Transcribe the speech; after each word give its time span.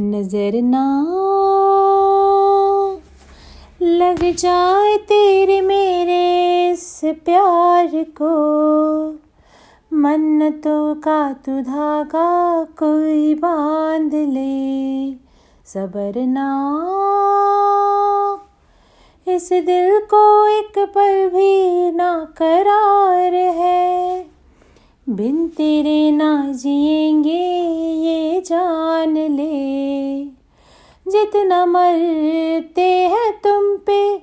नज़र 0.00 0.62
ना 0.62 0.84
लग 3.82 4.36
जाए 4.36 4.96
तेरे 4.96 5.60
मेरे 5.60 6.70
इस 6.70 7.00
प्यार 7.04 7.90
को। 8.22 8.32
मन्नतों 9.92 10.94
का 10.94 11.32
तू 11.32 11.60
धागा, 11.60 12.64
कोई 12.64 13.34
बाँध 13.34 14.14
ले। 14.14 15.12
सबर 15.66 16.12
ना 16.16 16.50
इस 19.28 19.48
दिल 19.52 20.00
को 20.00 20.46
एक 20.46 20.78
पल 20.78 21.28
भी 21.28 21.90
ना 21.90 22.34
करार 22.36 23.34
है। 23.34 24.26
बिन 25.08 25.48
तेरे 25.48 26.10
ना 26.10 26.52
जिएँगे 26.52 27.68
जान 28.40 29.14
ले। 29.14 30.24
जितना 31.08 31.66
मरते 31.66 32.90
हैं 32.92 33.32
तुम 33.32 33.76
पे, 33.76 34.18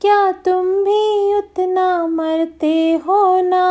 क्या 0.00 0.32
तुम 0.32 0.66
भी 0.66 1.34
उतना 1.38 2.06
मरते 2.06 2.92
हो 2.94 3.40
ना? 3.40 3.66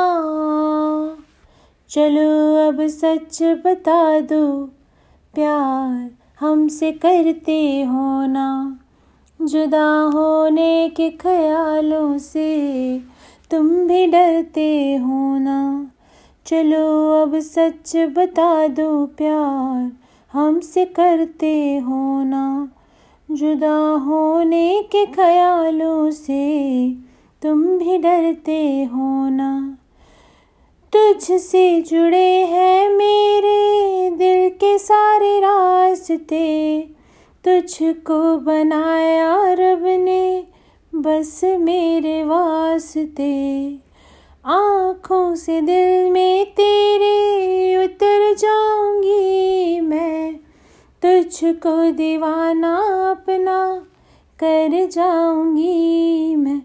चलो 1.90 2.56
अब 2.68 2.88
सच 2.88 3.44
बता 3.44 4.20
दो, 4.20 4.66
प्यार 5.34 6.12
हमसे 6.40 6.92
करते 6.92 7.82
हो 7.84 8.26
ना? 8.26 8.80
जुदा 9.42 10.12
होने 10.14 10.90
के 10.90 11.10
ख्यालों 11.10 12.18
से 12.18 13.00
तुम 13.52 13.70
भी 13.70 14.08
डरते 14.08 14.96
हो 14.96 15.38
ना? 15.38 15.92
चलो 16.48 17.12
अब 17.24 17.40
सच 17.40 17.92
बता 17.96 18.68
दो 18.68 19.06
प्यार, 19.06 19.92
हमसे 20.34 20.86
करते 20.86 21.78
हो 21.78 22.24
ना? 22.24 22.44
जुदा 23.32 23.78
होने 24.06 24.68
के 24.92 25.06
ख्यालों 25.06 26.12
से 26.12 26.44
तुम 27.42 27.64
भी 27.78 27.98
डरते 27.98 28.84
हो 28.84 29.30
ना? 29.30 29.78
तुझसे 30.96 31.82
जुड़े 31.82 32.30
हैं 32.46 32.90
मेरे 32.90 34.10
दिल 34.10 34.50
के 34.50 34.78
सारे 34.78 35.40
रास्ते, 35.40 36.82
तुझको 37.48 38.38
बनाया 38.38 39.54
रब 39.54 39.84
ने 39.86 40.44
बस 40.96 41.42
मेरे 41.44 42.24
वास्ते। 42.24 43.34
आँखों 44.46 45.36
से 45.36 45.62
दिल 45.62 45.95
तुझको 51.06 51.92
दीवाना 51.92 52.78
अपना 53.12 53.86
कर 54.44 54.90
जाऊँगी 54.90 56.36
मैं। 56.36 56.62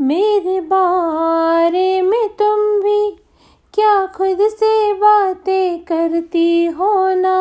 मेरे 0.00 0.60
बारे 0.60 2.02
में 2.02 2.28
तुम 2.28 2.80
भी 2.80 3.10
क्या 3.74 4.06
खुद 4.06 4.38
से 4.40 4.92
बातें 4.92 5.84
करती 5.84 6.66
हो 6.66 7.14
ना? 7.14 7.36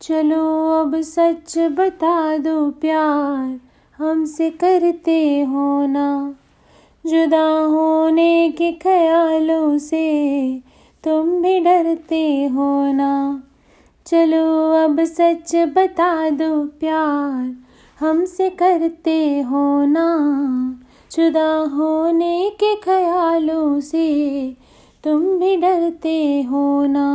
चलो 0.00 0.70
अब 0.80 1.00
सच 1.00 1.58
बता 1.58 2.38
दो 2.38 2.70
प्यार 2.70 3.60
हमसे 3.98 4.50
करते 4.50 5.42
हो 5.42 5.86
ना? 5.86 6.34
जुदा 7.06 7.60
होने 7.60 8.54
के 8.58 8.72
ख्यालों 8.72 9.78
से 9.78 10.60
तुम 11.04 11.42
भी 11.42 11.60
डरते 11.60 12.46
हो 12.46 12.92
ना? 12.92 13.42
चलो 14.10 14.72
अब 14.84 15.04
सच 15.04 15.56
बता 15.56 16.30
दो 16.30 16.64
प्यार, 16.64 17.56
हमसे 18.00 18.50
करते 18.50 19.40
हो 19.40 19.84
ना? 19.84 20.06
जुदा 21.12 21.56
होने 21.56 22.50
के 22.50 22.74
ख्यालों 22.74 23.80
से 23.80 24.56
तुम 25.04 25.20
भी 25.20 25.56
डरते 25.56 26.42
हो 26.42 26.86
ना? 26.86 27.08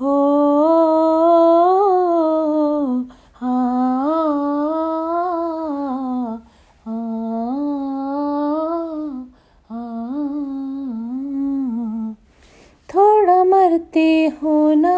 हो 0.00 0.16
मरते 13.48 14.26
हो 14.42 14.74
ना, 14.74 14.96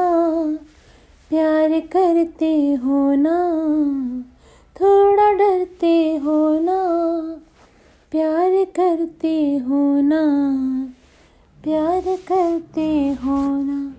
प्यार 1.28 1.80
करते 1.80 2.74
हो 2.74 3.14
ना, 3.14 3.36
थोड़ा 4.80 5.32
डरते 5.32 6.16
हो 6.16 6.60
ना, 6.60 6.78
प्यार 8.10 8.64
करते 8.76 9.56
हो 9.56 10.00
ना, 10.00 10.22
प्यार 11.64 12.16
करते 12.28 12.88
हो 13.24 13.38
ना। 13.62 13.94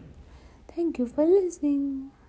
थैंक 0.69 1.00
यू 1.00 1.06
फॉर 1.06 1.25
लिसनिंग 1.25 2.21